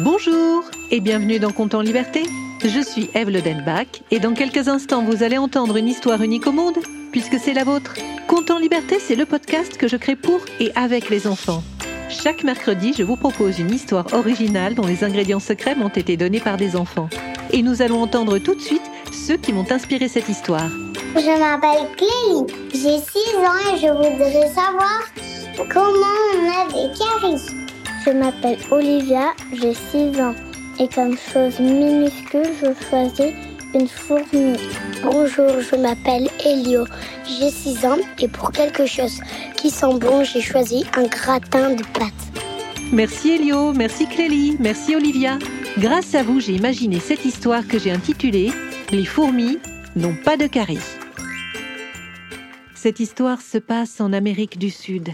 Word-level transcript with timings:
Bonjour 0.00 0.64
et 0.90 0.98
bienvenue 0.98 1.38
dans 1.38 1.52
Compte 1.52 1.72
en 1.72 1.80
Liberté. 1.80 2.24
Je 2.64 2.80
suis 2.80 3.10
Eve 3.14 3.30
Lodenbach 3.30 4.02
et 4.10 4.18
dans 4.18 4.34
quelques 4.34 4.66
instants 4.66 5.04
vous 5.04 5.22
allez 5.22 5.38
entendre 5.38 5.76
une 5.76 5.86
histoire 5.86 6.20
unique 6.20 6.48
au 6.48 6.52
monde 6.52 6.78
puisque 7.12 7.38
c'est 7.38 7.52
la 7.52 7.62
vôtre. 7.62 7.94
Compte 8.26 8.50
en 8.50 8.58
Liberté, 8.58 8.98
c'est 8.98 9.14
le 9.14 9.24
podcast 9.24 9.76
que 9.76 9.86
je 9.86 9.96
crée 9.96 10.16
pour 10.16 10.40
et 10.58 10.72
avec 10.74 11.10
les 11.10 11.28
enfants. 11.28 11.62
Chaque 12.08 12.42
mercredi, 12.42 12.92
je 12.92 13.04
vous 13.04 13.14
propose 13.14 13.60
une 13.60 13.70
histoire 13.70 14.12
originale 14.14 14.74
dont 14.74 14.86
les 14.86 15.04
ingrédients 15.04 15.38
secrets 15.38 15.76
m'ont 15.76 15.88
été 15.88 16.16
donnés 16.16 16.40
par 16.40 16.56
des 16.56 16.74
enfants. 16.74 17.08
Et 17.52 17.62
nous 17.62 17.80
allons 17.80 18.02
entendre 18.02 18.38
tout 18.38 18.56
de 18.56 18.60
suite 18.60 18.90
ceux 19.12 19.36
qui 19.36 19.52
m'ont 19.52 19.70
inspiré 19.70 20.08
cette 20.08 20.28
histoire. 20.28 20.70
Je 21.14 21.38
m'appelle 21.38 21.86
Clélie, 21.96 22.52
j'ai 22.72 22.98
6 22.98 23.36
ans 23.36 23.72
et 23.72 23.78
je 23.78 23.92
voudrais 23.92 24.48
savoir 24.52 25.04
comment 25.72 26.16
on 26.34 26.50
a 26.50 26.66
des 26.66 26.98
caries. 26.98 27.63
Je 28.04 28.10
m'appelle 28.10 28.58
Olivia, 28.70 29.32
j'ai 29.52 29.72
6 29.72 30.20
ans. 30.20 30.34
Et 30.78 30.88
comme 30.88 31.16
chose 31.16 31.58
minuscule, 31.58 32.50
je 32.60 32.86
choisis 32.88 33.32
une 33.74 33.88
fourmi. 33.88 34.58
Bonjour, 35.02 35.60
je 35.60 35.76
m'appelle 35.76 36.28
Elio, 36.44 36.84
j'ai 37.26 37.50
6 37.50 37.86
ans 37.86 37.96
et 38.18 38.28
pour 38.28 38.52
quelque 38.52 38.84
chose 38.84 39.20
qui 39.56 39.70
sent 39.70 39.98
bon, 40.00 40.22
j'ai 40.22 40.42
choisi 40.42 40.84
un 40.96 41.04
gratin 41.04 41.70
de 41.70 41.82
pâtes. 41.98 42.12
Merci 42.92 43.30
Elio, 43.30 43.72
merci 43.72 44.06
Clélie, 44.06 44.56
merci 44.60 44.94
Olivia. 44.94 45.38
Grâce 45.78 46.14
à 46.14 46.22
vous, 46.22 46.40
j'ai 46.40 46.52
imaginé 46.52 47.00
cette 47.00 47.24
histoire 47.24 47.66
que 47.66 47.78
j'ai 47.78 47.90
intitulée 47.90 48.52
Les 48.90 49.06
fourmis 49.06 49.58
n'ont 49.96 50.16
pas 50.24 50.36
de 50.36 50.46
caries. 50.46 50.78
Cette 52.74 53.00
histoire 53.00 53.40
se 53.40 53.56
passe 53.56 53.98
en 54.02 54.12
Amérique 54.12 54.58
du 54.58 54.68
Sud, 54.68 55.08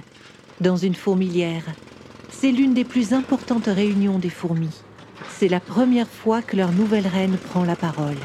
dans 0.60 0.76
une 0.76 0.96
fourmilière. 0.96 1.64
C'est 2.40 2.52
l'une 2.52 2.72
des 2.72 2.84
plus 2.84 3.12
importantes 3.12 3.66
réunions 3.66 4.18
des 4.18 4.30
fourmis. 4.30 4.80
C'est 5.28 5.46
la 5.46 5.60
première 5.60 6.08
fois 6.08 6.40
que 6.40 6.56
leur 6.56 6.72
nouvelle 6.72 7.06
reine 7.06 7.36
prend 7.36 7.64
la 7.64 7.76
parole. 7.76 8.16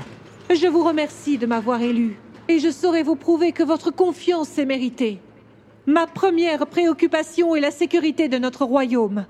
Je 0.49 0.67
vous 0.67 0.85
remercie 0.85 1.37
de 1.37 1.45
m'avoir 1.45 1.81
élu 1.81 2.17
et 2.47 2.59
je 2.59 2.71
saurai 2.71 3.03
vous 3.03 3.17
prouver 3.17 3.51
que 3.51 3.61
votre 3.61 3.91
confiance 3.91 4.57
est 4.57 4.65
méritée. 4.65 5.19
Ma 5.85 6.07
première 6.07 6.65
préoccupation 6.65 7.57
est 7.57 7.59
la 7.59 7.71
sécurité 7.71 8.29
de 8.29 8.37
notre 8.37 8.63
royaume. 8.63 9.25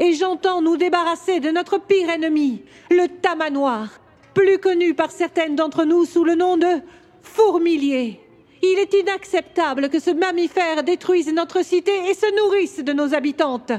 Et 0.00 0.14
j'entends 0.14 0.62
nous 0.62 0.78
débarrasser 0.78 1.38
de 1.40 1.50
notre 1.50 1.78
pire 1.78 2.08
ennemi, 2.08 2.62
le 2.90 3.08
tamanoir, 3.08 4.00
plus 4.32 4.56
connu 4.56 4.94
par 4.94 5.10
certaines 5.10 5.56
d'entre 5.56 5.84
nous 5.84 6.06
sous 6.06 6.24
le 6.24 6.36
nom 6.36 6.56
de 6.56 6.80
fourmilier. 7.20 8.18
Il 8.62 8.78
est 8.78 8.94
inacceptable 8.94 9.90
que 9.90 10.00
ce 10.00 10.10
mammifère 10.10 10.84
détruise 10.84 11.30
notre 11.34 11.62
cité 11.62 11.92
et 12.08 12.14
se 12.14 12.34
nourrisse 12.34 12.78
de 12.78 12.94
nos 12.94 13.12
habitantes. 13.12 13.72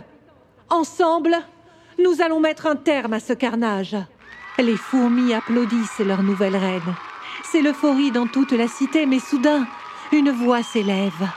Ensemble, 0.74 1.38
nous 2.00 2.24
allons 2.24 2.40
mettre 2.40 2.66
un 2.66 2.76
terme 2.76 3.14
à 3.14 3.20
ce 3.20 3.34
carnage. 3.34 3.96
Les 4.58 4.76
fourmis 4.76 5.32
applaudissent 5.32 6.00
leur 6.00 6.24
nouvelle 6.24 6.56
reine. 6.56 6.96
C'est 7.44 7.62
l'euphorie 7.62 8.10
dans 8.10 8.26
toute 8.26 8.54
la 8.54 8.68
cité, 8.68 9.06
mais 9.06 9.20
soudain, 9.20 9.68
une 10.12 10.32
voix 10.32 10.64
s'élève. 10.64 11.30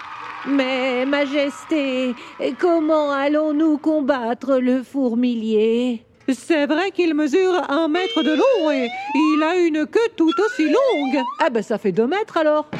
Mais, 0.46 1.04
Majesté, 1.04 2.14
comment 2.58 3.12
allons-nous 3.12 3.76
combattre 3.76 4.56
le 4.56 4.82
fourmilier? 4.82 6.02
C'est 6.32 6.64
vrai 6.64 6.90
qu'il 6.90 7.14
mesure 7.14 7.60
un 7.68 7.88
mètre 7.88 8.22
de 8.22 8.32
long 8.32 8.70
et 8.70 8.88
il 9.14 9.42
a 9.42 9.56
une 9.58 9.84
queue 9.86 10.08
tout 10.16 10.32
aussi 10.46 10.64
longue. 10.64 11.22
Ah 11.40 11.50
ben 11.50 11.62
ça 11.62 11.76
fait 11.76 11.92
deux 11.92 12.06
mètres 12.06 12.38
alors. 12.38 12.70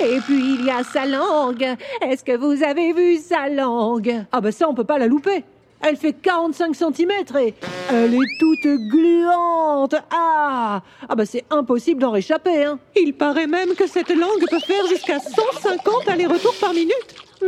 Et 0.00 0.20
puis 0.20 0.54
il 0.54 0.64
y 0.64 0.70
a 0.70 0.84
sa 0.84 1.04
langue. 1.04 1.76
Est-ce 2.00 2.24
que 2.24 2.34
vous 2.34 2.64
avez 2.64 2.94
vu 2.94 3.18
sa 3.18 3.50
langue? 3.50 4.24
Ah 4.32 4.40
ben 4.40 4.50
ça 4.50 4.66
on 4.70 4.74
peut 4.74 4.84
pas 4.84 4.98
la 4.98 5.06
louper. 5.06 5.44
Elle 5.82 5.96
fait 5.96 6.12
45 6.12 6.74
cm 6.76 7.10
et 7.40 7.54
elle 7.90 8.14
est 8.14 8.38
toute 8.38 8.66
gluante. 8.88 9.94
Ah 10.12 10.80
Ah 11.08 11.14
bah 11.16 11.26
c'est 11.26 11.44
impossible 11.50 12.00
d'en 12.00 12.12
réchapper, 12.12 12.64
hein. 12.64 12.78
Il 12.96 13.14
paraît 13.14 13.48
même 13.48 13.74
que 13.74 13.86
cette 13.86 14.10
langue 14.10 14.48
peut 14.48 14.60
faire 14.60 14.86
jusqu'à 14.86 15.18
150 15.18 16.08
allers-retours 16.08 16.54
par 16.60 16.72
minute. 16.72 16.94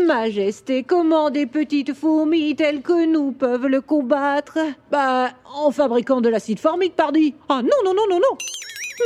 Majesté, 0.06 0.82
comment 0.82 1.31
des 1.31 1.47
petites 1.47 1.94
fourmis 1.94 2.56
telles 2.56 2.82
que 2.82 3.06
nous 3.06 3.31
peuvent 3.31 3.69
le 3.69 3.81
combattre? 3.81 4.58
Bah, 4.91 5.31
en 5.54 5.70
fabriquant 5.70 6.20
de 6.20 6.28
l'acide 6.28 6.58
formique, 6.58 6.97
pardi. 6.97 7.34
Ah 7.48 7.62
non, 7.62 7.76
non, 7.84 7.94
non, 7.94 8.03
non, 8.10 8.16
non 8.19 8.37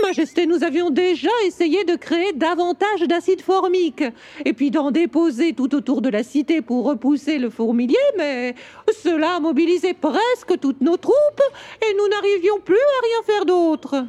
Majesté, 0.03 0.47
nous 0.47 0.65
avions 0.65 0.91
déjà 0.91 1.31
essayé 1.47 1.85
de 1.85 1.97
créer 1.97 2.33
davantage 2.33 3.01
d'acide 3.03 3.41
formique 3.41 4.05
et 4.45 4.53
puis 4.53 4.71
d'en 4.71 4.91
déposer 4.91 5.55
tout 5.55 5.75
autour 5.75 6.03
de 6.03 6.09
la 6.09 6.23
cité 6.23 6.61
pour 6.61 6.85
repousser 6.85 7.39
le 7.39 7.49
fourmilier, 7.51 7.97
mais 8.17 8.55
cela 9.03 9.41
mobilisait 9.41 9.95
presque 9.95 10.59
toutes 10.61 10.81
nos 10.83 10.97
troupes 10.97 11.43
et 11.83 11.95
nous 11.97 12.09
n'arrivions 12.09 12.61
plus 12.61 12.77
à 12.77 13.03
rien 13.03 13.35
faire 13.35 13.45
d'autre. 13.47 14.07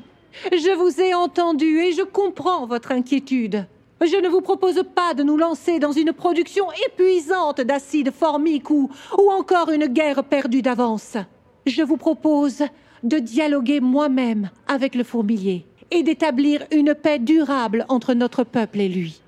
Je 0.51 0.75
vous 0.75 1.01
ai 1.01 1.13
entendu 1.13 1.79
et 1.79 1.93
je 1.93 2.03
comprends 2.03 2.65
votre 2.65 2.91
inquiétude. 2.91 3.65
Je 4.01 4.17
ne 4.17 4.29
vous 4.29 4.41
propose 4.41 4.83
pas 4.95 5.13
de 5.13 5.23
nous 5.23 5.37
lancer 5.37 5.79
dans 5.79 5.91
une 5.91 6.13
production 6.13 6.65
épuisante 6.87 7.61
d'acide 7.61 8.11
formique 8.11 8.69
ou, 8.69 8.89
ou 9.17 9.31
encore 9.31 9.71
une 9.71 9.87
guerre 9.87 10.23
perdue 10.23 10.61
d'avance. 10.61 11.17
Je 11.65 11.83
vous 11.83 11.97
propose 11.97 12.63
de 13.03 13.19
dialoguer 13.19 13.79
moi-même 13.79 14.49
avec 14.67 14.95
le 14.95 15.03
fourmilier 15.03 15.65
et 15.91 16.03
d'établir 16.03 16.65
une 16.71 16.93
paix 16.95 17.19
durable 17.19 17.85
entre 17.89 18.13
notre 18.13 18.43
peuple 18.43 18.79
et 18.79 18.89
lui. 18.89 19.21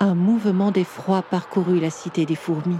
Un 0.00 0.14
mouvement 0.14 0.70
d'effroi 0.70 1.22
parcourut 1.22 1.80
la 1.80 1.90
cité 1.90 2.26
des 2.26 2.34
fourmis. 2.34 2.76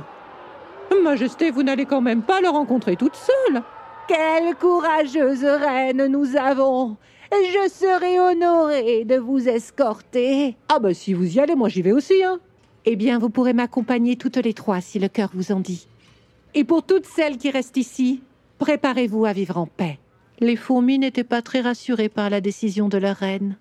Majesté, 1.03 1.51
vous 1.51 1.63
n'allez 1.63 1.85
quand 1.85 2.01
même 2.01 2.23
pas 2.23 2.41
le 2.41 2.49
rencontrer 2.49 2.97
toute 2.97 3.17
seule. 3.17 3.63
Quelle 4.09 4.55
courageuse 4.55 5.45
reine 5.45 6.07
nous 6.07 6.37
avons. 6.37 6.97
Je 7.31 7.69
serai 7.69 8.21
honorée 8.21 9.05
de 9.05 9.17
vous 9.17 9.49
escorter. 9.49 10.57
Ah 10.69 10.79
bah 10.79 10.95
si 10.95 11.13
vous 11.13 11.37
y 11.37 11.41
allez, 11.41 11.55
moi 11.55 11.69
j'y 11.69 11.83
vais 11.83 11.93
aussi, 11.93 12.23
hein. 12.23 12.39
Eh 12.87 12.97
bien, 12.97 13.19
vous 13.19 13.31
pourrez 13.31 13.55
m'accompagner 13.55 14.17
toutes 14.17 14.37
les 14.37 14.55
trois 14.55 14.81
si 14.81 14.99
le 14.99 15.09
cœur 15.09 15.31
vous 15.35 15.53
en 15.53 15.61
dit. 15.61 15.89
Et 16.55 16.65
pour 16.65 16.83
toutes 16.83 17.07
celles 17.07 17.39
qui 17.39 17.51
restent 17.51 17.77
ici, 17.77 18.23
préparez-vous 18.59 19.25
à 19.25 19.33
vivre 19.33 19.57
en 19.57 19.67
paix. 19.67 19.99
Les 20.41 20.57
fourmis 20.57 20.99
n'étaient 20.99 21.25
pas 21.25 21.43
très 21.43 21.61
rassurées 21.61 22.09
par 22.09 22.29
la 22.29 22.41
décision 22.41 22.89
de 22.89 22.99
leur 22.99 23.17
reine, 23.17 23.57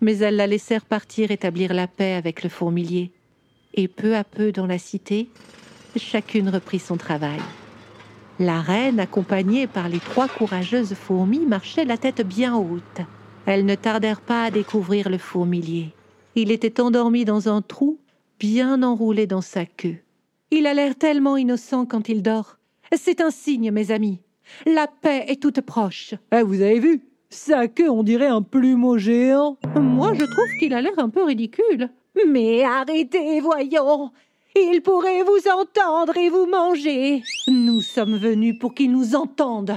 mais 0.00 0.18
elles 0.18 0.36
la 0.36 0.46
laissèrent 0.46 0.84
partir 0.84 1.30
établir 1.30 1.74
la 1.74 1.86
paix 1.88 2.14
avec 2.14 2.42
le 2.42 2.48
fourmilier. 2.48 3.10
Et 3.74 3.88
peu 3.88 4.14
à 4.14 4.22
peu 4.22 4.52
dans 4.52 4.66
la 4.66 4.78
cité, 4.78 5.28
chacune 5.96 6.48
reprit 6.48 6.78
son 6.78 6.96
travail. 6.96 7.40
La 8.38 8.60
reine, 8.60 9.00
accompagnée 9.00 9.66
par 9.66 9.88
les 9.88 10.00
trois 10.00 10.28
courageuses 10.28 10.94
fourmis, 10.94 11.46
marchait 11.46 11.84
la 11.84 11.96
tête 11.96 12.26
bien 12.26 12.56
haute. 12.56 13.00
Elles 13.46 13.66
ne 13.66 13.74
tardèrent 13.74 14.20
pas 14.20 14.44
à 14.44 14.50
découvrir 14.50 15.10
le 15.10 15.18
fourmilier. 15.18 15.92
Il 16.34 16.50
était 16.50 16.80
endormi 16.80 17.24
dans 17.24 17.48
un 17.48 17.62
trou, 17.62 17.98
bien 18.38 18.82
enroulé 18.82 19.26
dans 19.26 19.40
sa 19.40 19.66
queue. 19.66 19.96
Il 20.50 20.66
a 20.66 20.74
l'air 20.74 20.96
tellement 20.96 21.36
innocent 21.36 21.86
quand 21.86 22.08
il 22.08 22.22
dort. 22.22 22.58
C'est 22.96 23.20
un 23.20 23.30
signe, 23.30 23.70
mes 23.70 23.90
amis. 23.90 24.20
La 24.66 24.86
paix 24.86 25.24
est 25.28 25.40
toute 25.40 25.60
proche. 25.60 26.14
Eh, 26.32 26.42
vous 26.42 26.60
avez 26.60 26.80
vu? 26.80 27.02
Sa 27.30 27.66
queue, 27.66 27.88
on 27.88 28.02
dirait 28.02 28.26
un 28.26 28.42
plumeau 28.42 28.98
géant. 28.98 29.56
Moi, 29.74 30.12
je 30.14 30.24
trouve 30.24 30.58
qu'il 30.58 30.74
a 30.74 30.82
l'air 30.82 30.98
un 30.98 31.08
peu 31.08 31.24
ridicule. 31.24 31.88
Mais 32.28 32.62
arrêtez, 32.62 33.40
voyons. 33.40 34.12
Il 34.54 34.82
pourrait 34.82 35.22
vous 35.22 35.48
entendre 35.48 36.16
et 36.16 36.28
vous 36.28 36.46
manger. 36.46 37.22
Nous 37.48 37.80
sommes 37.80 38.18
venus 38.18 38.58
pour 38.58 38.74
qu'il 38.74 38.92
nous 38.92 39.14
entende. 39.14 39.74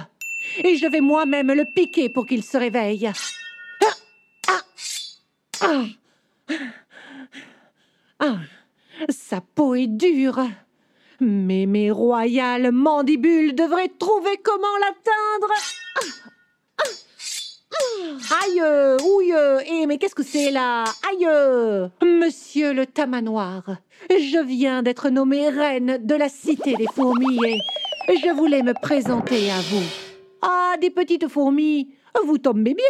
Et 0.63 0.75
je 0.75 0.87
vais 0.87 0.99
moi-même 0.99 1.53
le 1.53 1.63
piquer 1.73 2.09
pour 2.09 2.25
qu'il 2.25 2.43
se 2.43 2.57
réveille. 2.57 3.09
Ah, 4.51 4.61
ah, 5.61 5.85
ah, 8.19 8.37
sa 9.09 9.39
peau 9.41 9.75
est 9.75 9.87
dure. 9.87 10.41
Mais 11.19 11.65
mes 11.65 11.91
royales 11.91 12.71
mandibules 12.71 13.55
devraient 13.55 13.91
trouver 13.99 14.37
comment 14.43 14.77
l'atteindre. 14.79 15.53
Aïe, 18.43 18.61
ouille, 19.03 19.33
eh, 19.67 19.85
mais 19.85 19.97
qu'est-ce 19.97 20.15
que 20.15 20.23
c'est 20.23 20.51
là? 20.51 20.85
Aïe 21.09 21.27
Monsieur 22.03 22.73
le 22.73 22.85
tamanoir, 22.85 23.63
je 24.09 24.43
viens 24.43 24.81
d'être 24.81 25.09
nommée 25.09 25.49
reine 25.49 25.97
de 26.01 26.15
la 26.15 26.29
cité 26.29 26.75
des 26.75 26.87
fourmis 26.93 27.39
et 28.07 28.17
je 28.17 28.31
voulais 28.33 28.63
me 28.63 28.73
présenter 28.73 29.51
à 29.51 29.59
vous. 29.69 29.83
Ah, 30.41 30.75
des 30.79 30.89
petites 30.89 31.27
fourmis, 31.27 31.89
vous 32.25 32.37
tombez 32.37 32.73
bien. 32.73 32.85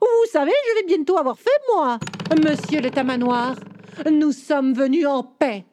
Vous 0.00 0.30
savez, 0.30 0.52
je 0.68 0.80
vais 0.80 0.86
bientôt 0.86 1.18
avoir 1.18 1.38
fait, 1.38 1.50
moi. 1.74 1.98
Monsieur 2.44 2.80
le 2.80 2.90
tamanoir, 2.90 3.56
nous 4.10 4.32
sommes 4.32 4.72
venus 4.72 5.06
en 5.06 5.22
paix. 5.22 5.64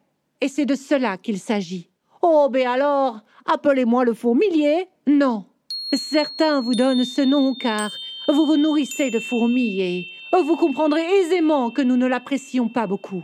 Et 0.41 0.47
c'est 0.47 0.65
de 0.65 0.75
cela 0.75 1.17
qu'il 1.17 1.39
s'agit. 1.39 1.88
Oh, 2.21 2.49
ben 2.51 2.67
alors, 2.67 3.21
appelez-moi 3.45 4.03
le 4.03 4.13
fourmilier. 4.13 4.87
Non. 5.07 5.45
Certains 5.93 6.61
vous 6.61 6.75
donnent 6.75 7.05
ce 7.05 7.21
nom 7.21 7.55
car 7.55 7.91
vous 8.27 8.45
vous 8.45 8.57
nourrissez 8.57 9.09
de 9.09 9.19
fourmis 9.19 9.81
et 9.81 10.05
vous 10.33 10.55
comprendrez 10.55 11.01
aisément 11.01 11.71
que 11.71 11.81
nous 11.81 11.97
ne 11.97 12.05
l'apprécions 12.05 12.69
pas 12.69 12.87
beaucoup. 12.87 13.23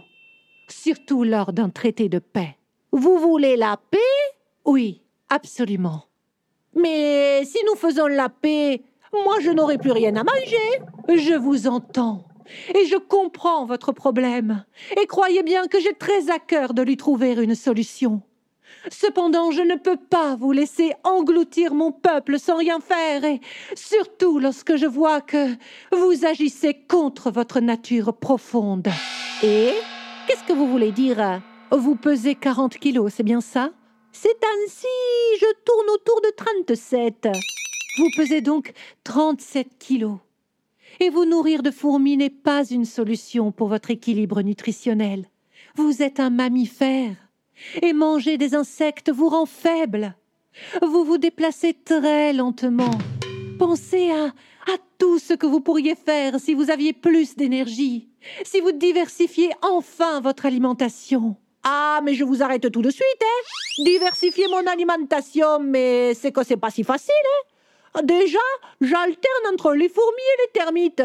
Surtout 0.67 1.23
lors 1.23 1.53
d'un 1.53 1.69
traité 1.69 2.09
de 2.09 2.19
paix. 2.19 2.57
Vous 2.91 3.19
voulez 3.19 3.55
la 3.55 3.77
paix? 3.77 3.97
Oui, 4.65 5.01
absolument. 5.29 6.05
Mais 6.73 7.43
si 7.45 7.59
nous 7.67 7.75
faisons 7.75 8.07
la 8.07 8.29
paix, 8.29 8.81
moi 9.13 9.35
je 9.41 9.51
n'aurai 9.51 9.77
plus 9.77 9.91
rien 9.91 10.15
à 10.15 10.23
manger. 10.23 10.81
Je 11.09 11.35
vous 11.35 11.67
entends. 11.67 12.25
Et 12.73 12.85
je 12.85 12.97
comprends 12.97 13.65
votre 13.65 13.91
problème. 13.91 14.65
Et 15.01 15.05
croyez 15.07 15.43
bien 15.43 15.67
que 15.67 15.79
j'ai 15.79 15.93
très 15.93 16.29
à 16.29 16.39
cœur 16.39 16.73
de 16.73 16.81
lui 16.81 16.97
trouver 16.97 17.33
une 17.33 17.55
solution. 17.55 18.21
Cependant, 18.89 19.51
je 19.51 19.61
ne 19.61 19.75
peux 19.75 19.97
pas 19.97 20.35
vous 20.35 20.51
laisser 20.51 20.93
engloutir 21.03 21.73
mon 21.73 21.91
peuple 21.91 22.39
sans 22.39 22.57
rien 22.57 22.79
faire, 22.79 23.23
et 23.23 23.41
surtout 23.75 24.39
lorsque 24.39 24.75
je 24.75 24.85
vois 24.85 25.21
que 25.21 25.55
vous 25.91 26.25
agissez 26.25 26.73
contre 26.87 27.31
votre 27.31 27.59
nature 27.59 28.13
profonde. 28.13 28.87
Et 29.43 29.71
qu'est-ce 30.27 30.43
que 30.43 30.53
vous 30.53 30.67
voulez 30.67 30.91
dire? 30.91 31.41
Vous 31.71 31.95
pesez 31.95 32.35
40 32.35 32.77
kilos, 32.77 33.13
c'est 33.15 33.23
bien 33.23 33.41
ça? 33.41 33.71
C'est 34.11 34.29
ainsi, 34.29 34.87
je 35.41 35.45
tourne 35.65 35.89
autour 35.93 36.21
de 36.21 36.31
37. 36.37 37.27
Vous 37.97 38.09
pesez 38.15 38.41
donc 38.41 38.71
37 39.03 39.77
kilos. 39.79 40.19
Et 40.99 41.09
vous 41.09 41.25
nourrir 41.25 41.63
de 41.63 41.71
fourmis 41.71 42.15
n'est 42.15 42.29
pas 42.29 42.65
une 42.65 42.85
solution 42.85 43.51
pour 43.51 43.67
votre 43.67 43.91
équilibre 43.91 44.41
nutritionnel. 44.41 45.25
Vous 45.75 46.01
êtes 46.01 46.21
un 46.21 46.29
mammifère 46.29 47.15
et 47.81 47.93
manger 47.93 48.37
des 48.37 48.55
insectes 48.55 49.11
vous 49.11 49.29
rend 49.29 49.45
faible. 49.45 50.15
Vous 50.81 51.03
vous 51.03 51.17
déplacez 51.17 51.73
très 51.73 52.33
lentement. 52.33 52.91
Pensez 53.59 54.11
à, 54.11 54.25
à 54.25 54.77
tout 54.97 55.19
ce 55.19 55.33
que 55.33 55.45
vous 55.45 55.61
pourriez 55.61 55.95
faire 55.95 56.39
si 56.39 56.53
vous 56.53 56.69
aviez 56.69 56.93
plus 56.93 57.35
d'énergie, 57.35 58.09
si 58.43 58.59
vous 58.59 58.71
diversifiez 58.71 59.51
enfin 59.61 60.21
votre 60.21 60.45
alimentation. 60.45 61.35
Ah, 61.63 61.99
mais 62.03 62.13
je 62.13 62.23
vous 62.23 62.43
arrête 62.43 62.69
tout 62.71 62.81
de 62.81 62.91
suite, 62.91 63.23
hein 63.23 63.83
Diversifier 63.83 64.47
mon 64.49 64.67
alimentation, 64.67 65.59
mais 65.59 66.13
c'est 66.13 66.31
que 66.31 66.43
c'est 66.43 66.57
pas 66.57 66.69
si 66.69 66.83
facile, 66.83 67.13
hein 67.95 68.01
Déjà, 68.03 68.39
j'alterne 68.81 69.53
entre 69.53 69.73
les 69.73 69.89
fourmis 69.89 70.11
et 70.11 70.41
les 70.43 70.59
termites. 70.59 71.03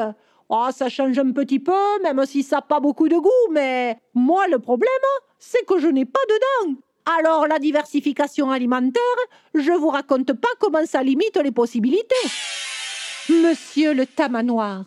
Oh, 0.48 0.66
ça 0.70 0.88
change 0.88 1.18
un 1.18 1.30
petit 1.32 1.60
peu, 1.60 2.02
même 2.02 2.26
si 2.26 2.42
ça 2.42 2.56
n'a 2.56 2.62
pas 2.62 2.80
beaucoup 2.80 3.08
de 3.08 3.16
goût, 3.16 3.52
mais 3.52 3.96
moi, 4.12 4.48
le 4.48 4.58
problème, 4.58 4.90
c'est 5.40 5.66
que 5.66 5.80
je 5.80 5.88
n'ai 5.88 6.04
pas 6.04 6.20
de 6.28 6.68
dents. 6.68 6.74
Alors, 7.18 7.48
la 7.48 7.58
diversification 7.58 8.50
alimentaire, 8.50 9.02
je 9.54 9.72
vous 9.72 9.88
raconte 9.88 10.32
pas 10.34 10.48
comment 10.60 10.86
ça 10.86 11.02
limite 11.02 11.36
les 11.42 11.50
possibilités. 11.50 12.14
Monsieur 13.28 13.94
le 13.94 14.06
tamanoir, 14.06 14.84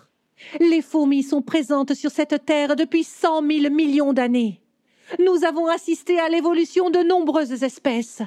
les 0.60 0.82
fourmis 0.82 1.24
sont 1.24 1.42
présentes 1.42 1.96
sur 1.96 2.12
cette 2.12 2.46
terre 2.46 2.76
depuis 2.76 3.04
cent 3.04 3.42
mille 3.42 3.70
millions 3.70 4.14
d'années. 4.14 4.62
Nous 5.20 5.44
avons 5.44 5.68
assisté 5.68 6.20
à 6.20 6.30
l'évolution 6.30 6.90
de 6.90 7.00
nombreuses 7.00 7.64
espèces. 7.64 8.22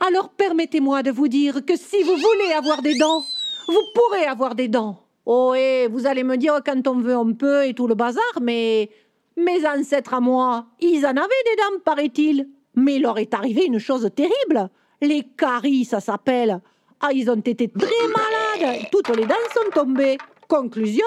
Alors 0.00 0.30
permettez-moi 0.30 1.02
de 1.02 1.10
vous 1.10 1.28
dire 1.28 1.64
que 1.64 1.76
si 1.76 2.02
vous 2.02 2.16
voulez 2.16 2.52
avoir 2.56 2.82
des 2.82 2.98
dents, 2.98 3.22
vous 3.68 3.82
pourrez 3.94 4.24
avoir 4.24 4.54
des 4.54 4.68
dents. 4.68 5.02
Oh, 5.26 5.54
et 5.54 5.86
vous 5.86 6.06
allez 6.06 6.24
me 6.24 6.36
dire 6.36 6.60
quand 6.64 6.88
on 6.88 6.98
veut 6.98 7.14
un 7.14 7.32
peu 7.32 7.66
et 7.66 7.74
tout 7.74 7.86
le 7.86 7.94
bazar, 7.94 8.40
mais 8.40 8.90
mes 9.36 9.66
ancêtres 9.66 10.14
à 10.14 10.20
moi, 10.20 10.66
ils 10.80 11.04
en 11.06 11.10
avaient 11.10 11.16
des 11.16 11.56
dents, 11.56 11.80
paraît-il. 11.84 12.48
Mais 12.74 12.96
il 12.96 13.02
leur 13.02 13.18
est 13.18 13.34
arrivé 13.34 13.64
une 13.66 13.78
chose 13.78 14.08
terrible. 14.14 14.70
Les 15.00 15.22
caries, 15.36 15.84
ça 15.84 16.00
s'appelle. 16.00 16.60
Ah, 17.00 17.12
ils 17.12 17.30
ont 17.30 17.36
été 17.36 17.68
très 17.68 17.86
malades. 18.08 18.86
Toutes 18.92 19.16
les 19.16 19.24
dents 19.24 19.34
sont 19.54 19.70
tombées. 19.72 20.18
Conclusion, 20.48 21.06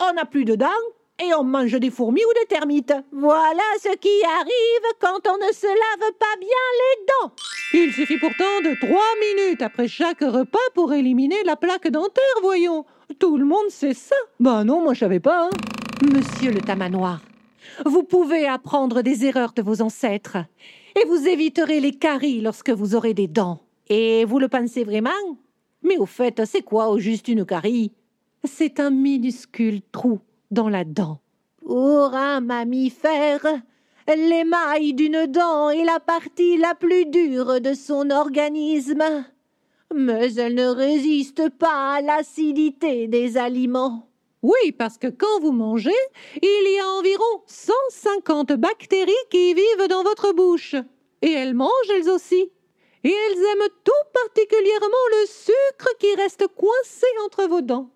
on 0.00 0.14
n'a 0.14 0.24
plus 0.24 0.44
de 0.44 0.54
dents 0.54 0.66
et 1.18 1.34
on 1.34 1.44
mange 1.44 1.78
des 1.78 1.90
fourmis 1.90 2.22
ou 2.24 2.40
des 2.40 2.46
termites. 2.46 2.94
Voilà 3.12 3.62
ce 3.80 3.94
qui 3.96 4.24
arrive 4.24 4.96
quand 5.00 5.28
on 5.28 5.36
ne 5.36 5.52
se 5.52 5.66
lave 5.66 6.12
pas 6.18 6.36
bien 6.38 6.48
les 6.48 7.06
dents. 7.06 7.32
Il 7.74 7.92
suffit 7.92 8.18
pourtant 8.18 8.60
de 8.64 8.74
trois 8.80 9.44
minutes 9.46 9.62
après 9.62 9.88
chaque 9.88 10.20
repas 10.20 10.58
pour 10.74 10.92
éliminer 10.92 11.42
la 11.44 11.56
plaque 11.56 11.88
dentaire, 11.88 12.24
voyons. 12.42 12.84
Tout 13.18 13.36
le 13.36 13.44
monde 13.44 13.68
sait 13.70 13.94
ça. 13.94 14.16
Ben 14.40 14.64
non, 14.64 14.82
moi 14.82 14.94
je 14.94 15.00
savais 15.00 15.20
pas. 15.20 15.44
Hein. 15.46 15.50
Monsieur 16.12 16.52
le 16.52 16.60
tamanoir, 16.60 17.20
vous 17.84 18.02
pouvez 18.02 18.46
apprendre 18.46 19.02
des 19.02 19.24
erreurs 19.24 19.52
de 19.52 19.62
vos 19.62 19.82
ancêtres 19.82 20.38
et 20.94 21.06
vous 21.06 21.26
éviterez 21.26 21.80
les 21.80 21.92
caries 21.92 22.40
lorsque 22.40 22.70
vous 22.70 22.94
aurez 22.94 23.14
des 23.14 23.28
dents. 23.28 23.60
Et 23.88 24.24
vous 24.24 24.38
le 24.38 24.48
pensez 24.48 24.84
vraiment? 24.84 25.10
Mais 25.82 25.98
au 25.98 26.06
fait, 26.06 26.44
c'est 26.46 26.62
quoi 26.62 26.88
au 26.88 26.98
juste 26.98 27.28
une 27.28 27.44
carie? 27.44 27.92
C'est 28.44 28.80
un 28.80 28.90
minuscule 28.90 29.82
trou 29.92 30.20
dans 30.50 30.68
la 30.68 30.84
dent. 30.84 31.20
Pour 31.64 32.14
un 32.14 32.40
mammifère, 32.40 33.46
l'émail 34.08 34.94
d'une 34.94 35.26
dent 35.26 35.70
est 35.70 35.84
la 35.84 36.00
partie 36.00 36.56
la 36.56 36.74
plus 36.74 37.06
dure 37.06 37.60
de 37.60 37.74
son 37.74 38.10
organisme 38.10 39.02
mais 39.94 40.34
elle 40.34 40.54
ne 40.54 40.66
résiste 40.66 41.48
pas 41.50 41.94
à 41.94 42.00
l'acidité 42.00 43.08
des 43.08 43.36
aliments. 43.36 44.08
Oui, 44.42 44.72
parce 44.78 44.98
que 44.98 45.08
quand 45.08 45.40
vous 45.40 45.52
mangez, 45.52 45.90
il 46.40 46.74
y 46.74 46.78
a 46.78 46.88
environ 46.98 47.42
150 47.46 48.52
bactéries 48.52 49.12
qui 49.30 49.54
vivent 49.54 49.88
dans 49.88 50.02
votre 50.02 50.32
bouche. 50.32 50.74
Et 51.22 51.32
elles 51.32 51.54
mangent 51.54 51.70
elles 51.94 52.10
aussi. 52.10 52.50
Et 53.04 53.10
elles 53.10 53.38
aiment 53.38 53.68
tout 53.84 53.92
particulièrement 54.12 55.06
le 55.20 55.26
sucre 55.26 55.88
qui 55.98 56.14
reste 56.16 56.46
coincé 56.56 57.06
entre 57.24 57.48
vos 57.48 57.60
dents. 57.60 57.90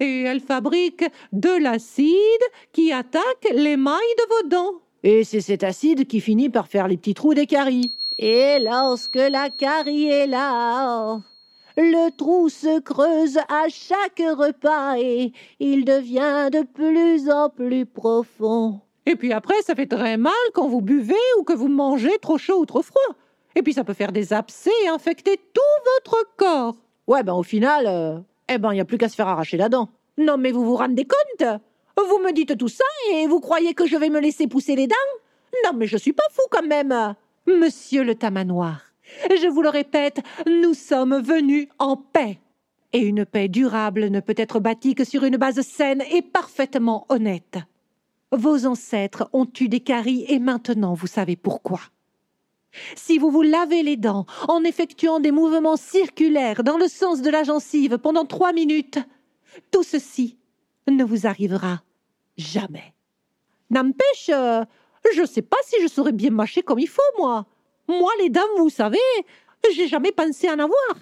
Et 0.00 0.22
elles 0.22 0.40
fabriquent 0.40 1.10
de 1.32 1.62
l'acide 1.62 2.16
qui 2.72 2.92
attaque 2.92 3.48
l'émail 3.52 3.98
de 4.18 4.28
vos 4.28 4.48
dents. 4.48 4.82
Et 5.02 5.24
c'est 5.24 5.40
cet 5.40 5.64
acide 5.64 6.06
qui 6.06 6.20
finit 6.20 6.48
par 6.48 6.68
faire 6.68 6.88
les 6.88 6.96
petits 6.96 7.14
trous 7.14 7.34
des 7.34 7.46
caries. 7.46 7.92
Et 8.18 8.58
lorsque 8.60 9.16
la 9.16 9.50
carie 9.50 10.08
est 10.08 10.28
là, 10.28 11.20
le 11.76 12.10
trou 12.16 12.48
se 12.48 12.80
creuse 12.80 13.38
à 13.48 13.68
chaque 13.68 14.18
repas 14.20 14.96
et 14.98 15.32
il 15.60 15.84
devient 15.84 16.48
de 16.52 16.64
plus 16.64 17.30
en 17.30 17.48
plus 17.48 17.86
profond. 17.86 18.80
Et 19.06 19.16
puis 19.16 19.32
après, 19.32 19.60
ça 19.62 19.74
fait 19.74 19.86
très 19.86 20.16
mal 20.16 20.32
quand 20.54 20.68
vous 20.68 20.80
buvez 20.80 21.14
ou 21.38 21.42
que 21.42 21.52
vous 21.52 21.68
mangez 21.68 22.18
trop 22.20 22.38
chaud 22.38 22.60
ou 22.60 22.66
trop 22.66 22.82
froid. 22.82 23.16
Et 23.56 23.62
puis 23.62 23.72
ça 23.72 23.84
peut 23.84 23.94
faire 23.94 24.12
des 24.12 24.32
abcès 24.32 24.70
et 24.84 24.88
infecter 24.88 25.36
tout 25.52 25.60
votre 25.96 26.36
corps. 26.36 26.76
Ouais, 27.06 27.22
ben 27.22 27.34
au 27.34 27.42
final, 27.42 27.86
euh, 27.86 28.18
eh 28.48 28.58
ben 28.58 28.72
il 28.72 28.76
n'y 28.76 28.80
a 28.80 28.84
plus 28.84 28.98
qu'à 28.98 29.08
se 29.08 29.14
faire 29.14 29.28
arracher 29.28 29.56
la 29.56 29.68
dent. 29.68 29.88
Non 30.18 30.36
mais 30.38 30.52
vous 30.52 30.64
vous 30.64 30.76
rendez 30.76 31.04
compte? 31.04 31.48
Vous 31.96 32.18
me 32.18 32.32
dites 32.32 32.56
tout 32.56 32.68
ça 32.68 32.84
et 33.12 33.26
vous 33.26 33.40
croyez 33.40 33.74
que 33.74 33.86
je 33.86 33.96
vais 33.96 34.08
me 34.08 34.20
laisser 34.20 34.46
pousser 34.46 34.76
les 34.76 34.86
dents? 34.86 34.94
Non 35.64 35.72
mais 35.76 35.86
je 35.86 35.96
suis 35.96 36.12
pas 36.12 36.22
fou 36.30 36.42
quand 36.50 36.66
même. 36.66 37.14
Monsieur 37.46 38.04
le 38.04 38.14
tamanoir, 38.14 38.91
je 39.30 39.48
vous 39.48 39.62
le 39.62 39.68
répète, 39.68 40.20
nous 40.46 40.74
sommes 40.74 41.20
venus 41.20 41.68
en 41.78 41.96
paix. 41.96 42.38
Et 42.92 43.00
une 43.00 43.24
paix 43.24 43.48
durable 43.48 44.08
ne 44.08 44.20
peut 44.20 44.34
être 44.36 44.60
bâtie 44.60 44.94
que 44.94 45.04
sur 45.04 45.24
une 45.24 45.38
base 45.38 45.62
saine 45.62 46.02
et 46.10 46.22
parfaitement 46.22 47.06
honnête. 47.08 47.58
Vos 48.32 48.66
ancêtres 48.66 49.28
ont 49.32 49.48
eu 49.60 49.68
des 49.68 49.80
caries 49.80 50.24
et 50.28 50.38
maintenant 50.38 50.94
vous 50.94 51.06
savez 51.06 51.36
pourquoi. 51.36 51.80
Si 52.96 53.18
vous 53.18 53.30
vous 53.30 53.42
lavez 53.42 53.82
les 53.82 53.96
dents 53.96 54.26
en 54.48 54.64
effectuant 54.64 55.20
des 55.20 55.30
mouvements 55.30 55.76
circulaires 55.76 56.64
dans 56.64 56.78
le 56.78 56.88
sens 56.88 57.20
de 57.20 57.30
la 57.30 57.44
gencive 57.44 57.98
pendant 57.98 58.24
trois 58.24 58.52
minutes, 58.52 58.98
tout 59.70 59.82
ceci 59.82 60.38
ne 60.88 61.04
vous 61.04 61.26
arrivera 61.26 61.82
jamais. 62.36 62.94
N'empêche, 63.70 64.28
je 64.28 65.20
ne 65.20 65.26
sais 65.26 65.42
pas 65.42 65.58
si 65.64 65.76
je 65.82 65.88
saurais 65.88 66.12
bien 66.12 66.30
mâcher 66.30 66.62
comme 66.62 66.78
il 66.78 66.88
faut, 66.88 67.02
moi. 67.18 67.46
Moi, 67.88 68.10
les 68.20 68.30
dames, 68.30 68.44
vous 68.58 68.70
savez, 68.70 68.98
j'ai 69.74 69.88
jamais 69.88 70.12
pensé 70.12 70.48
en 70.48 70.58
avoir. 70.58 70.96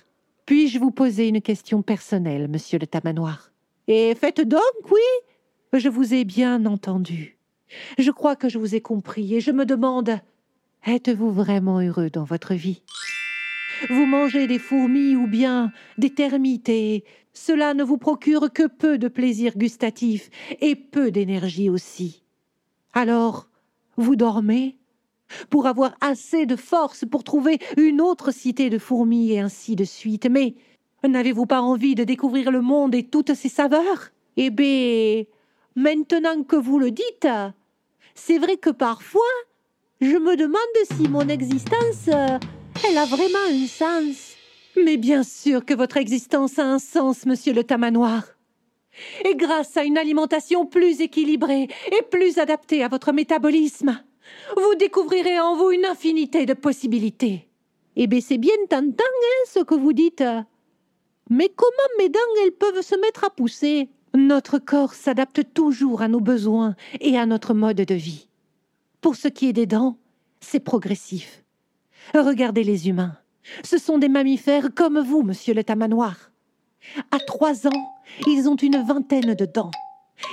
Puis-je 0.47 0.79
vous 0.79 0.91
poser 0.91 1.29
une 1.29 1.41
question 1.41 1.83
personnelle, 1.83 2.49
monsieur 2.49 2.79
le 2.79 2.87
tamanoir? 2.87 3.53
Et 3.87 4.15
faites 4.15 4.41
donc, 4.41 4.61
oui 4.91 5.79
Je 5.79 5.89
vous 5.89 6.15
ai 6.15 6.25
bien 6.25 6.67
entendu. 6.67 7.39
Je 7.99 8.11
crois 8.11 8.37
que 8.37 8.49
je 8.49 8.59
vous 8.59 8.75
ai 8.75 8.81
compris 8.81 9.35
et 9.35 9.41
je 9.41 9.53
me 9.53 9.65
demande 9.65 10.19
êtes-vous 10.87 11.31
vraiment 11.31 11.81
heureux 11.81 12.11
dans 12.11 12.25
votre 12.25 12.55
vie? 12.55 12.83
Vous 13.89 14.07
mangez 14.07 14.47
des 14.47 14.59
fourmis 14.59 15.15
ou 15.17 15.27
bien 15.27 15.73
des 15.99 16.11
termites 16.11 16.69
et 16.69 17.05
cela 17.33 17.75
ne 17.75 17.85
vous 17.85 17.99
procure 17.99 18.53
que 18.53 18.67
peu 18.67 18.99
de 18.99 19.09
plaisir 19.09 19.57
gustatif 19.57 20.31
et 20.61 20.75
peu 20.75 21.11
d'énergie 21.11 21.71
aussi. 21.71 22.23
Alors, 22.93 23.49
vous 23.97 24.17
dormez? 24.17 24.77
Pour 25.49 25.67
avoir 25.67 25.95
assez 26.01 26.47
de 26.47 26.57
force 26.57 27.05
pour 27.11 27.25
trouver 27.25 27.59
une 27.77 28.01
autre 28.01 28.31
cité 28.33 28.71
de 28.71 28.79
fourmis 28.79 29.33
et 29.33 29.41
ainsi 29.41 29.77
de 29.77 29.85
suite. 29.85 30.29
Mais 30.31 30.55
n'avez-vous 31.03 31.47
pas 31.47 31.63
envie 31.63 31.95
de 31.95 32.05
découvrir 32.05 32.51
le 32.51 32.61
monde 32.61 32.95
et 32.95 33.05
toutes 33.05 33.35
ses 33.35 33.49
saveurs? 33.49 34.11
Eh 34.37 34.51
bien, 34.51 35.25
maintenant 35.77 36.43
que 36.43 36.57
vous 36.57 36.79
le 36.79 36.91
dites, 36.91 37.29
c'est 38.15 38.39
vrai 38.39 38.57
que 38.57 38.71
parfois, 38.71 39.23
je 40.01 40.17
me 40.17 40.37
demande 40.37 40.59
si 40.97 41.09
mon 41.09 41.29
existence, 41.29 42.09
elle 42.09 42.99
a 42.99 43.07
vraiment 43.07 43.47
un 43.51 43.67
sens. 43.67 44.35
Mais 44.83 44.97
bien 44.97 45.23
sûr 45.23 45.65
que 45.65 45.75
votre 45.75 45.97
existence 45.97 46.59
a 46.59 46.65
un 46.65 46.79
sens, 46.79 47.27
monsieur 47.27 47.53
le 47.53 47.65
tamanoir. 47.65 48.23
Et 49.25 49.35
grâce 49.35 49.77
à 49.77 49.85
une 49.85 49.99
alimentation 49.99 50.67
plus 50.67 51.01
équilibrée 51.01 51.69
et 51.93 52.03
plus 52.11 52.39
adaptée 52.39 52.83
à 52.83 52.89
votre 52.89 53.13
métabolisme, 53.13 54.01
vous 54.57 54.75
découvrirez 54.77 55.41
en 55.41 55.57
vous 55.57 55.71
une 55.71 55.85
infinité 55.85 56.47
de 56.47 56.55
possibilités. 56.55 57.49
Eh 57.97 58.07
bien, 58.07 58.21
c'est 58.21 58.39
bien 58.39 58.55
tentant, 58.69 59.05
hein, 59.05 59.47
ce 59.47 59.61
que 59.61 59.75
vous 59.75 59.93
dites. 59.93 60.25
Mais 61.29 61.49
comment 61.49 61.71
mes 61.99 62.09
dents, 62.09 62.21
elles 62.45 62.53
peuvent 62.53 62.83
se 62.83 62.97
mettre 62.97 63.25
à 63.25 63.31
pousser? 63.31 63.89
Notre 64.15 64.59
corps 64.59 64.95
s'adapte 64.95 65.53
toujours 65.55 66.03
à 66.03 66.09
nos 66.09 66.21
besoins 66.21 66.75
et 67.00 67.17
à 67.17 67.27
notre 67.27 67.55
mode 67.55 67.77
de 67.77 67.95
vie. 67.95 68.29
Pour 69.00 69.17
ce 69.17 69.29
qui 69.29 69.49
est 69.49 69.53
des 69.53 69.67
dents, 69.67 69.97
c'est 70.41 70.61
progressif. 70.61 71.45
Regardez 72.15 72.65
les 72.65 72.89
humains. 72.89 73.17
Ce 73.62 73.79
sont 73.79 73.99
des 73.99 74.09
mammifères 74.09 74.75
comme 74.75 75.00
vous, 75.00 75.23
monsieur 75.23 75.55
le 75.55 75.65
tamanoir. 75.65 76.31
À 77.11 77.19
trois 77.19 77.67
ans, 77.67 77.95
ils 78.27 78.49
ont 78.49 78.57
une 78.57 78.83
vingtaine 78.83 79.35
de 79.35 79.45
dents. 79.45 79.71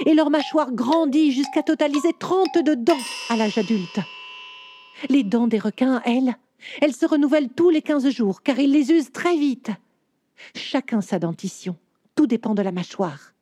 Et 0.05 0.13
leur 0.13 0.29
mâchoire 0.29 0.71
grandit 0.71 1.31
jusqu'à 1.31 1.63
totaliser 1.63 2.13
trente 2.17 2.57
de 2.63 2.75
dents 2.75 2.97
à 3.29 3.37
l'âge 3.37 3.57
adulte. 3.57 3.99
Les 5.09 5.23
dents 5.23 5.47
des 5.47 5.59
requins, 5.59 6.01
elles, 6.05 6.35
elles 6.81 6.95
se 6.95 7.05
renouvellent 7.05 7.49
tous 7.49 7.69
les 7.69 7.81
quinze 7.81 8.09
jours, 8.09 8.41
car 8.41 8.59
ils 8.59 8.71
les 8.71 8.91
usent 8.91 9.11
très 9.11 9.35
vite. 9.35 9.71
Chacun 10.55 11.01
sa 11.01 11.19
dentition. 11.19 11.75
Tout 12.15 12.27
dépend 12.27 12.55
de 12.55 12.61
la 12.61 12.71
mâchoire. 12.71 13.33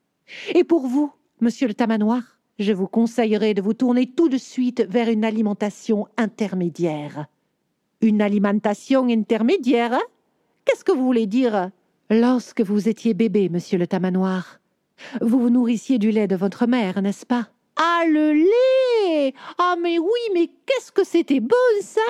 Et 0.54 0.64
pour 0.64 0.86
vous, 0.86 1.12
monsieur 1.40 1.68
le 1.68 1.74
tamanoir, 1.74 2.22
je 2.58 2.72
vous 2.72 2.88
conseillerais 2.88 3.54
de 3.54 3.62
vous 3.62 3.74
tourner 3.74 4.06
tout 4.06 4.28
de 4.28 4.38
suite 4.38 4.86
vers 4.88 5.08
une 5.08 5.24
alimentation 5.24 6.08
intermédiaire. 6.16 7.26
Une 8.00 8.22
alimentation 8.22 9.08
intermédiaire 9.08 9.94
hein? 9.94 10.02
Qu'est-ce 10.64 10.84
que 10.84 10.92
vous 10.92 11.04
voulez 11.04 11.26
dire? 11.26 11.70
Lorsque 12.10 12.60
vous 12.60 12.88
étiez 12.88 13.14
bébé, 13.14 13.48
monsieur 13.48 13.78
le 13.78 13.86
tamanoir, 13.86 14.58
vous 15.20 15.38
vous 15.38 15.50
nourrissiez 15.50 15.98
du 15.98 16.10
lait 16.10 16.28
de 16.28 16.36
votre 16.36 16.66
mère, 16.66 17.02
n'est-ce 17.02 17.26
pas? 17.26 17.48
Ah, 17.76 18.04
le 18.06 18.32
lait 18.32 19.34
Ah, 19.58 19.76
mais 19.80 19.98
oui, 19.98 20.20
mais 20.32 20.48
qu'est-ce 20.66 20.92
que 20.92 21.04
c'était 21.04 21.40
bon, 21.40 21.56
ça 21.82 22.00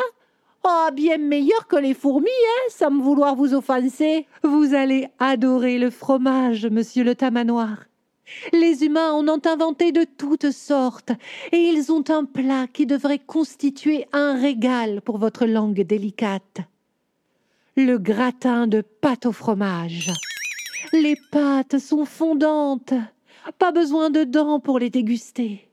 Ah, 0.64 0.90
bien 0.92 1.18
meilleur 1.18 1.66
que 1.66 1.76
les 1.76 1.94
fourmis, 1.94 2.28
hein, 2.28 2.70
sans 2.70 2.90
me 2.90 3.02
vouloir 3.02 3.34
vous 3.34 3.54
offenser. 3.54 4.26
Vous 4.44 4.74
allez 4.74 5.08
adorer 5.18 5.78
le 5.78 5.90
fromage, 5.90 6.66
monsieur 6.66 7.02
le 7.02 7.14
tamanoir. 7.14 7.78
Les 8.52 8.84
humains 8.84 9.12
en 9.12 9.28
ont 9.28 9.42
inventé 9.44 9.92
de 9.92 10.04
toutes 10.04 10.50
sortes, 10.50 11.12
et 11.52 11.58
ils 11.58 11.92
ont 11.92 12.04
un 12.08 12.24
plat 12.24 12.66
qui 12.72 12.86
devrait 12.86 13.20
constituer 13.20 14.06
un 14.12 14.40
régal 14.40 15.00
pour 15.02 15.18
votre 15.18 15.46
langue 15.46 15.82
délicate. 15.82 16.58
Le 17.76 17.98
gratin 17.98 18.66
de 18.66 18.80
pâte 18.80 19.26
au 19.26 19.32
fromage. 19.32 20.12
Les 20.92 21.16
pâtes 21.30 21.78
sont 21.78 22.04
fondantes, 22.04 22.94
pas 23.58 23.72
besoin 23.72 24.10
de 24.10 24.24
dents 24.24 24.60
pour 24.60 24.78
les 24.78 24.90
déguster, 24.90 25.68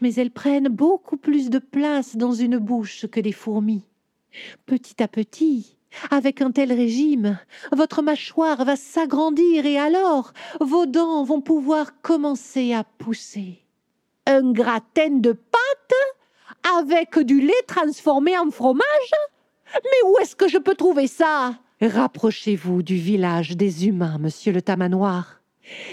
mais 0.00 0.14
elles 0.14 0.30
prennent 0.30 0.68
beaucoup 0.68 1.16
plus 1.16 1.50
de 1.50 1.58
place 1.58 2.16
dans 2.16 2.32
une 2.32 2.58
bouche 2.58 3.06
que 3.06 3.20
les 3.20 3.32
fourmis. 3.32 3.84
Petit 4.66 5.02
à 5.02 5.08
petit, 5.08 5.76
avec 6.10 6.42
un 6.42 6.50
tel 6.50 6.72
régime, 6.72 7.38
votre 7.72 8.02
mâchoire 8.02 8.64
va 8.64 8.76
s'agrandir 8.76 9.66
et 9.66 9.78
alors 9.78 10.32
vos 10.60 10.86
dents 10.86 11.22
vont 11.22 11.40
pouvoir 11.40 12.00
commencer 12.02 12.72
à 12.72 12.84
pousser. 12.84 13.62
Un 14.26 14.52
gratin 14.52 15.10
de 15.10 15.32
pâte 15.32 15.94
avec 16.78 17.18
du 17.20 17.40
lait 17.40 17.52
transformé 17.66 18.36
en 18.36 18.50
fromage? 18.50 19.14
Mais 19.74 20.08
où 20.08 20.18
est-ce 20.18 20.36
que 20.36 20.48
je 20.48 20.58
peux 20.58 20.74
trouver 20.74 21.06
ça? 21.06 21.54
Rapprochez-vous 21.82 22.82
du 22.82 22.96
village 22.96 23.54
des 23.54 23.86
humains, 23.86 24.16
monsieur 24.18 24.50
le 24.50 24.62
tamanoir, 24.62 25.42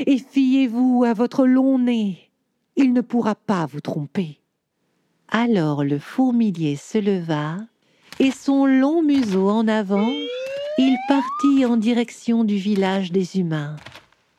et 0.06 0.18
fiez-vous 0.18 1.04
à 1.06 1.13
votre 1.13 1.46
long 1.46 1.78
nez. 1.78 2.32
Il 2.78 2.94
ne 2.94 3.02
pourra 3.02 3.36
pas 3.36 3.66
vous 3.66 3.82
tromper. 3.82 4.40
Alors 5.28 5.84
le 5.84 6.00
fourmilier 6.00 6.78
se 6.78 6.98
leva 6.98 7.58
et 8.20 8.32
son 8.32 8.66
long 8.66 9.04
museau 9.04 9.50
en 9.50 9.68
avant, 9.68 10.10
il 10.78 10.96
partit 11.10 11.66
en 11.66 11.75
direction 11.75 12.46
du 12.46 12.56
village 12.56 13.12
des 13.12 13.38
humains. 13.38 13.75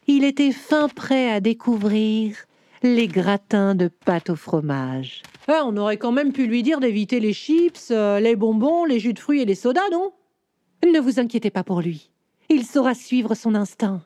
Il 0.06 0.24
était 0.24 0.52
fin 0.52 0.88
prêt 0.88 1.30
à 1.30 1.40
découvrir 1.40 2.36
les 2.82 3.06
gratins 3.06 3.74
de 3.74 3.88
pâte 3.88 4.30
au 4.30 4.36
fromage. 4.36 5.22
Eh, 5.48 5.60
on 5.62 5.76
aurait 5.76 5.98
quand 5.98 6.12
même 6.12 6.32
pu 6.32 6.46
lui 6.46 6.62
dire 6.62 6.80
d'éviter 6.80 7.20
les 7.20 7.34
chips, 7.34 7.88
euh, 7.90 8.18
les 8.18 8.34
bonbons, 8.34 8.86
les 8.86 8.98
jus 8.98 9.12
de 9.12 9.18
fruits 9.18 9.42
et 9.42 9.44
les 9.44 9.54
sodas, 9.54 9.90
non? 9.92 10.12
Ne 10.84 11.00
vous 11.00 11.18
inquiétez 11.18 11.50
pas 11.50 11.64
pour 11.64 11.80
lui. 11.80 12.10
Il 12.48 12.64
saura 12.64 12.94
suivre 12.94 13.34
son 13.34 13.54
instinct. 13.54 14.02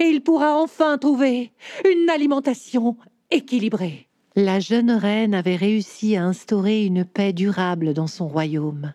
Et 0.00 0.04
il 0.04 0.22
pourra 0.22 0.56
enfin 0.56 0.98
trouver 0.98 1.52
une 1.84 2.08
alimentation 2.08 2.96
équilibrée. 3.30 4.08
La 4.36 4.60
jeune 4.60 4.90
reine 4.90 5.34
avait 5.34 5.56
réussi 5.56 6.16
à 6.16 6.24
instaurer 6.24 6.84
une 6.84 7.04
paix 7.04 7.32
durable 7.32 7.92
dans 7.94 8.06
son 8.06 8.28
royaume 8.28 8.92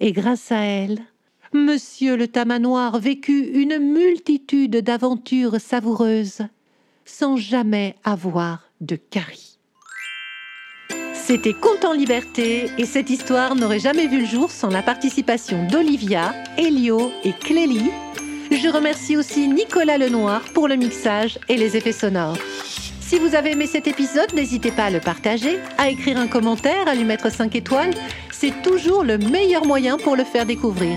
et 0.00 0.12
grâce 0.12 0.52
à 0.52 0.60
elle, 0.60 1.00
Monsieur 1.52 2.16
le 2.16 2.28
Tamanoir 2.28 2.98
vécut 2.98 3.50
une 3.54 3.78
multitude 3.78 4.76
d'aventures 4.76 5.60
savoureuses 5.60 6.42
sans 7.06 7.36
jamais 7.36 7.94
avoir 8.04 8.70
de 8.82 8.96
carie. 8.96 9.57
C'était 11.28 11.52
Conte 11.52 11.84
en 11.84 11.92
liberté 11.92 12.70
et 12.78 12.86
cette 12.86 13.10
histoire 13.10 13.54
n'aurait 13.54 13.80
jamais 13.80 14.06
vu 14.06 14.20
le 14.20 14.24
jour 14.24 14.50
sans 14.50 14.70
la 14.70 14.80
participation 14.80 15.62
d'Olivia, 15.66 16.32
Elio 16.56 17.12
et 17.22 17.34
Clélie. 17.34 17.90
Je 18.50 18.66
remercie 18.70 19.14
aussi 19.14 19.46
Nicolas 19.46 19.98
Lenoir 19.98 20.40
pour 20.54 20.68
le 20.68 20.76
mixage 20.76 21.38
et 21.50 21.58
les 21.58 21.76
effets 21.76 21.92
sonores. 21.92 22.38
Si 23.02 23.18
vous 23.18 23.34
avez 23.34 23.50
aimé 23.50 23.66
cet 23.66 23.86
épisode, 23.86 24.32
n'hésitez 24.32 24.70
pas 24.70 24.86
à 24.86 24.90
le 24.90 25.00
partager, 25.00 25.58
à 25.76 25.90
écrire 25.90 26.16
un 26.16 26.28
commentaire, 26.28 26.88
à 26.88 26.94
lui 26.94 27.04
mettre 27.04 27.30
5 27.30 27.54
étoiles 27.56 27.92
c'est 28.30 28.62
toujours 28.62 29.04
le 29.04 29.18
meilleur 29.18 29.66
moyen 29.66 29.98
pour 29.98 30.16
le 30.16 30.24
faire 30.24 30.46
découvrir. 30.46 30.96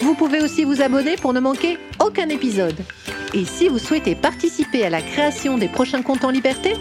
Vous 0.00 0.14
pouvez 0.14 0.40
aussi 0.40 0.64
vous 0.64 0.80
abonner 0.80 1.16
pour 1.16 1.34
ne 1.34 1.40
manquer 1.40 1.76
aucun 2.02 2.30
épisode. 2.30 2.78
Et 3.34 3.44
si 3.44 3.68
vous 3.68 3.78
souhaitez 3.78 4.14
participer 4.14 4.86
à 4.86 4.90
la 4.90 5.02
création 5.02 5.58
des 5.58 5.68
prochains 5.68 6.00
comptes 6.00 6.24
en 6.24 6.30
liberté, 6.30 6.72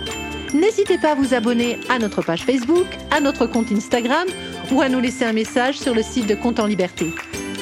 n'hésitez 0.55 0.97
pas 0.97 1.11
à 1.11 1.15
vous 1.15 1.33
abonner 1.33 1.77
à 1.89 1.99
notre 1.99 2.21
page 2.21 2.43
Facebook, 2.43 2.87
à 3.11 3.19
notre 3.19 3.45
compte 3.45 3.71
Instagram 3.71 4.27
ou 4.71 4.81
à 4.81 4.89
nous 4.89 4.99
laisser 4.99 5.25
un 5.25 5.33
message 5.33 5.77
sur 5.77 5.93
le 5.93 6.01
site 6.01 6.27
de 6.27 6.35
Compte 6.35 6.59
en 6.59 6.65
Liberté. 6.65 7.07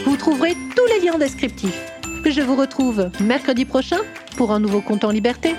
Vous 0.05 0.15
trouverez 0.15 0.55
tous 0.75 0.85
les 0.93 1.05
liens 1.05 1.17
descriptifs. 1.17 1.91
Je 2.25 2.41
vous 2.41 2.55
retrouve 2.55 3.09
mercredi 3.19 3.65
prochain 3.65 3.99
pour 4.37 4.51
un 4.51 4.59
nouveau 4.59 4.81
Compte 4.81 5.03
en 5.03 5.11
Liberté. 5.11 5.55